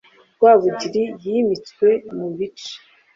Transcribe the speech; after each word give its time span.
Rwabugili 0.35 1.03
yimitswe 1.23 1.87
mu 2.17 2.27
bice 2.37 2.75